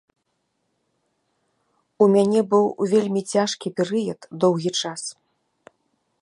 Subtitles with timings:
[2.05, 2.65] У мяне быў
[2.95, 5.01] вельмі цяжкі перыяд доўгі час.